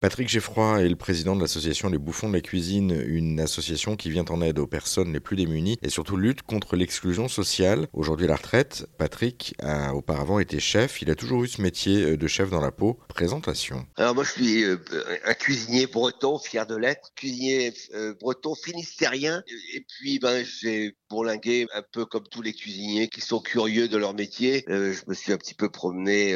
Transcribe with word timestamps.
Patrick 0.00 0.30
Geffroy 0.30 0.80
est 0.80 0.88
le 0.88 0.96
président 0.96 1.36
de 1.36 1.42
l'association 1.42 1.90
Les 1.90 1.98
Bouffons 1.98 2.30
de 2.30 2.32
la 2.32 2.40
Cuisine, 2.40 3.04
une 3.06 3.38
association 3.38 3.96
qui 3.96 4.08
vient 4.08 4.24
en 4.30 4.40
aide 4.40 4.58
aux 4.58 4.66
personnes 4.66 5.12
les 5.12 5.20
plus 5.20 5.36
démunies 5.36 5.76
et 5.82 5.90
surtout 5.90 6.16
lutte 6.16 6.40
contre 6.40 6.74
l'exclusion 6.74 7.28
sociale. 7.28 7.86
Aujourd'hui 7.92 8.26
la 8.26 8.36
retraite, 8.36 8.86
Patrick 8.96 9.54
a 9.62 9.94
auparavant 9.94 10.38
été 10.38 10.58
chef. 10.58 11.02
Il 11.02 11.10
a 11.10 11.14
toujours 11.14 11.44
eu 11.44 11.48
ce 11.48 11.60
métier 11.60 12.16
de 12.16 12.26
chef 12.26 12.48
dans 12.48 12.62
la 12.62 12.70
peau. 12.70 12.98
Présentation. 13.08 13.86
Alors 13.98 14.14
moi 14.14 14.24
je 14.24 14.30
suis 14.30 14.64
euh, 14.64 14.78
un 15.26 15.34
cuisinier 15.34 15.86
breton, 15.86 16.38
fier 16.38 16.66
de 16.66 16.76
l'être, 16.76 17.12
cuisinier 17.14 17.74
euh, 17.94 18.14
breton 18.18 18.54
finistérien. 18.54 19.42
Et 19.74 19.84
puis 19.86 20.18
ben 20.18 20.42
j'ai 20.42 20.96
bourlingué 21.10 21.66
un 21.74 21.82
peu 21.92 22.06
comme 22.06 22.26
tous 22.30 22.40
les 22.40 22.54
cuisiniers 22.54 23.08
qui 23.08 23.20
sont 23.20 23.40
curieux 23.40 23.86
de 23.86 23.98
leur 23.98 24.14
métier. 24.14 24.64
Euh, 24.70 24.94
je 24.94 25.02
me 25.08 25.12
suis 25.12 25.34
un 25.34 25.36
petit 25.36 25.52
peu 25.52 25.68
promené 25.68 26.32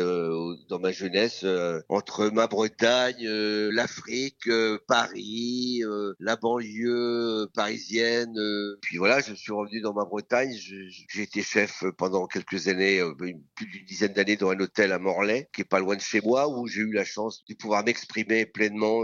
dans 0.68 0.78
ma 0.78 0.92
jeunesse 0.92 1.46
entre 1.88 2.28
ma 2.28 2.46
Bretagne 2.46 3.26
euh, 3.54 3.70
l'Afrique, 3.72 4.48
euh, 4.48 4.78
Paris, 4.88 5.82
euh, 5.84 6.14
la 6.18 6.36
banlieue 6.36 7.48
parisienne. 7.54 8.34
puis 8.82 8.98
voilà, 8.98 9.20
je 9.20 9.34
suis 9.34 9.52
revenu 9.52 9.80
dans 9.80 9.94
ma 9.94 10.04
Bretagne. 10.04 10.52
J'ai 10.54 11.22
été 11.22 11.42
chef 11.42 11.84
pendant 11.96 12.26
quelques 12.26 12.68
années, 12.68 13.02
plus 13.54 13.66
d'une 13.66 13.84
dizaine 13.84 14.12
d'années 14.12 14.36
dans 14.36 14.50
un 14.50 14.58
hôtel 14.58 14.92
à 14.92 14.98
Morlaix, 14.98 15.48
qui 15.54 15.62
est 15.62 15.64
pas 15.64 15.80
loin 15.80 15.96
de 15.96 16.00
chez 16.00 16.20
moi, 16.20 16.48
où 16.48 16.66
j'ai 16.66 16.80
eu 16.80 16.92
la 16.92 17.04
chance 17.04 17.44
de 17.48 17.54
pouvoir 17.54 17.84
m'exprimer 17.84 18.46
pleinement 18.46 19.02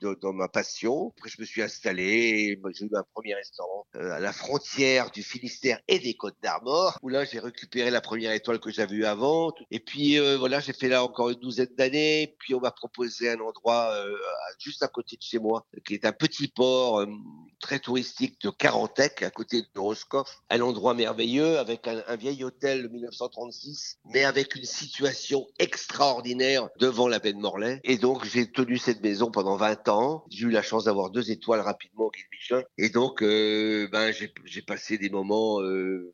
dans 0.00 0.32
ma 0.32 0.48
passion. 0.48 1.12
Après, 1.16 1.30
je 1.30 1.40
me 1.40 1.46
suis 1.46 1.62
installé, 1.62 2.58
j'ai 2.74 2.84
eu 2.84 2.90
un 2.94 3.04
premier 3.14 3.34
restaurant 3.34 3.86
à 3.94 4.20
la 4.20 4.32
frontière 4.32 5.10
du 5.10 5.22
Finistère 5.22 5.80
et 5.88 5.98
des 5.98 6.14
Côtes 6.14 6.36
d'Armor, 6.42 6.98
où 7.02 7.08
là 7.08 7.24
j'ai 7.24 7.38
récupéré 7.38 7.90
la 7.90 8.00
première 8.00 8.32
étoile 8.32 8.58
que 8.58 8.70
j'avais 8.70 8.96
eue 8.96 9.04
avant. 9.04 9.52
Et 9.70 9.80
puis 9.80 10.18
voilà, 10.36 10.60
j'ai 10.60 10.72
fait 10.72 10.88
là 10.88 11.04
encore 11.04 11.30
une 11.30 11.40
douzaine 11.40 11.74
d'années. 11.76 12.34
Puis 12.38 12.54
on 12.54 12.60
m'a 12.60 12.70
proposé 12.70 13.30
un 13.30 13.40
endroit 13.40 13.91
euh, 13.91 13.91
juste 14.58 14.82
à 14.82 14.88
côté 14.88 15.16
de 15.16 15.22
chez 15.22 15.38
moi, 15.38 15.66
qui 15.84 15.94
est 15.94 16.04
un 16.04 16.12
petit 16.12 16.48
port 16.48 17.00
euh, 17.00 17.06
très 17.62 17.78
touristique 17.78 18.38
de 18.42 18.50
Carantec, 18.50 19.22
à 19.22 19.30
côté 19.30 19.62
de 19.62 19.80
Roscoff, 19.80 20.42
un 20.50 20.60
endroit 20.60 20.92
merveilleux 20.92 21.58
avec 21.58 21.88
un, 21.88 22.16
vieil 22.16 22.44
hôtel 22.44 22.82
de 22.82 22.88
1936, 22.88 23.98
mais 24.12 24.24
avec 24.24 24.54
une 24.54 24.64
situation 24.64 25.46
extraordinaire 25.58 26.68
devant 26.78 27.08
la 27.08 27.18
baie 27.18 27.32
de 27.32 27.38
Morlaix. 27.38 27.80
Et 27.84 27.96
donc 27.96 28.24
j'ai 28.26 28.50
tenu 28.50 28.76
cette 28.76 29.02
maison 29.02 29.30
pendant 29.30 29.56
20 29.56 29.88
ans. 29.88 30.24
J'ai 30.30 30.46
eu 30.46 30.50
la 30.50 30.62
chance 30.62 30.84
d'avoir 30.84 31.10
deux 31.10 31.30
étoiles 31.30 31.60
rapidement 31.60 32.04
au 32.04 32.10
Guide 32.10 32.26
Michelin. 32.32 32.62
Et 32.76 32.90
donc 32.90 33.22
euh, 33.22 33.88
ben, 33.90 34.12
j'ai 34.12 34.62
passé 34.62 34.98
des 34.98 35.08
moments 35.08 35.60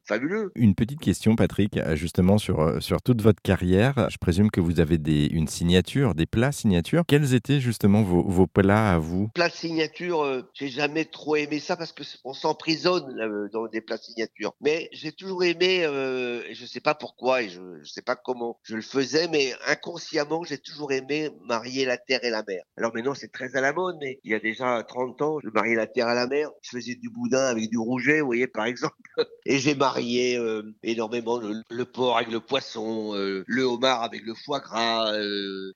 fabuleux. 0.05 0.53
Une 0.55 0.75
petite 0.75 1.01
question, 1.01 1.35
Patrick, 1.35 1.79
justement 1.95 2.39
sur, 2.39 2.81
sur 2.81 3.03
toute 3.03 3.23
votre 3.23 3.43
carrière. 3.43 4.09
Je 4.11 4.19
présume 4.19 4.51
que 4.51 4.61
vous 4.61 4.81
avez 4.81 4.99
des, 4.99 5.27
une 5.27 5.49
signature, 5.49 6.15
des 6.15 6.27
plats 6.27 6.53
signatures. 6.53 7.03
Quels 7.07 7.35
étaient 7.35 7.61
justement 7.61 8.03
vos, 8.03 8.23
vos 8.23 8.47
plats 8.47 8.93
à 8.93 8.99
vous? 8.99 9.29
Plats 9.35 9.49
signature, 9.51 10.23
euh, 10.23 10.43
j'ai 10.55 10.69
jamais 10.69 11.05
trop 11.05 11.37
aimé 11.39 11.61
ça 11.61 11.77
parce 11.77 11.93
que 11.93 12.03
on 12.25 12.33
s'emprisonne 12.33 13.19
euh, 13.21 13.49
dans 13.53 13.67
des 13.67 13.81
plats 13.81 13.99
signature. 13.99 14.55
Mais 14.61 14.89
j'ai 14.93 15.13
toujours 15.13 15.45
aimé, 15.45 15.85
euh, 15.85 16.43
je 16.53 16.67
sais 16.67 16.81
pas 16.81 16.95
pourquoi 16.95 17.43
et 17.43 17.49
je, 17.49 17.61
ne 17.61 17.85
sais 17.85 18.03
pas 18.03 18.17
comment 18.17 18.59
je 18.63 18.77
le 18.77 18.83
faisais, 18.83 19.29
mais 19.29 19.55
inconsciemment 19.67 20.45
j'ai 20.45 20.59
toujours 20.59 20.93
aimé 20.93 21.31
marier 21.45 21.85
la 21.85 21.99
terre 21.99 22.25
et 22.25 22.31
la 22.31 22.43
mer. 22.47 22.63
Alors 22.77 22.95
maintenant 22.95 23.15
c'est 23.15 23.33
très 23.33 23.57
à 23.57 23.61
la 23.61 23.73
mode, 23.73 23.97
mais 24.01 24.21
il 24.25 24.33
y 24.33 24.35
a 24.35 24.41
déjà 24.41 24.83
30 24.83 25.23
ans, 25.23 25.39
je 25.43 25.49
mariais 25.51 25.77
la 25.77 25.87
terre 25.87 26.09
à 26.09 26.15
la 26.15 26.27
mer. 26.27 26.51
Je 26.63 26.71
faisais 26.71 26.95
du 26.95 27.11
boudin 27.11 27.47
avec 27.47 27.71
du 27.71 27.79
rouget, 27.79 28.21
vous 28.21 28.27
voyez 28.27 28.47
par 28.47 28.67
exemple. 28.67 28.97
Et 29.47 29.59
j'ai 29.59 29.75
marié 29.75 30.37
euh, 30.37 30.63
énormément 30.83 31.39
le, 31.39 31.85
porc 31.85 32.17
avec 32.19 32.31
le 32.31 32.41
poisson, 32.41 33.15
le 33.15 33.63
homard 33.63 34.03
avec 34.03 34.23
le 34.23 34.35
foie 34.35 34.61
gras. 34.61 35.11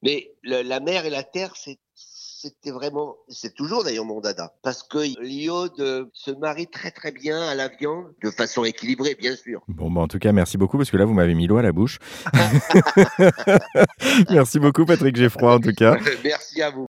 mais 0.02 0.30
la 0.42 0.80
mer 0.80 1.06
et 1.06 1.10
la 1.10 1.22
terre, 1.22 1.54
c'est 1.56 1.78
c'était 2.42 2.72
vraiment, 2.72 3.16
c'est 3.28 3.54
toujours 3.54 3.84
d'ailleurs 3.84 4.04
mon 4.04 4.20
dada, 4.20 4.52
parce 4.62 4.82
que 4.82 4.98
l'iode 5.22 6.10
se 6.12 6.30
marie 6.32 6.66
très 6.66 6.90
très 6.90 7.12
bien 7.12 7.40
à 7.40 7.54
la 7.54 7.68
viande, 7.68 8.06
de 8.22 8.30
façon 8.30 8.64
équilibrée 8.64 9.14
bien 9.14 9.36
sûr. 9.36 9.62
Bon, 9.68 9.90
bah 9.90 10.00
en 10.00 10.08
tout 10.08 10.18
cas, 10.18 10.32
merci 10.32 10.58
beaucoup, 10.58 10.76
parce 10.76 10.90
que 10.90 10.96
là, 10.96 11.04
vous 11.04 11.14
m'avez 11.14 11.34
mis 11.34 11.46
l'eau 11.46 11.58
à 11.58 11.62
la 11.62 11.72
bouche. 11.72 11.98
merci 14.30 14.58
beaucoup, 14.58 14.84
Patrick 14.84 15.14
Geffroy, 15.14 15.54
en 15.54 15.60
tout 15.60 15.72
cas. 15.72 15.96
merci 16.24 16.62
à 16.62 16.70
vous. 16.70 16.80